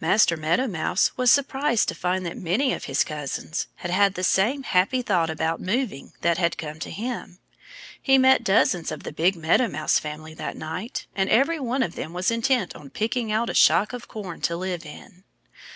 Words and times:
Master 0.00 0.36
Meadow 0.36 0.68
Mouse 0.68 1.10
was 1.16 1.32
surprised 1.32 1.88
to 1.88 1.94
find 1.96 2.24
that 2.24 2.36
many 2.36 2.72
of 2.72 2.84
his 2.84 3.02
cousins 3.02 3.66
had 3.78 3.90
had 3.90 4.14
the 4.14 4.22
same 4.22 4.62
happy 4.62 5.02
thought 5.02 5.28
about 5.30 5.60
moving 5.60 6.12
that 6.20 6.38
had 6.38 6.56
come 6.56 6.78
to 6.78 6.92
him. 6.92 7.40
He 8.00 8.18
met 8.18 8.44
dozens 8.44 8.92
of 8.92 9.02
the 9.02 9.10
big 9.10 9.34
Meadow 9.34 9.66
Mouse 9.66 9.98
family 9.98 10.32
that 10.34 10.56
night. 10.56 11.06
And 11.16 11.28
every 11.28 11.58
one 11.58 11.82
of 11.82 11.96
them 11.96 12.12
was 12.12 12.30
intent 12.30 12.76
on 12.76 12.90
picking 12.90 13.32
out 13.32 13.50
a 13.50 13.54
shock 13.54 13.92
of 13.92 14.06
corn 14.06 14.40
to 14.42 14.56
live 14.56 14.86
in. 14.86 15.24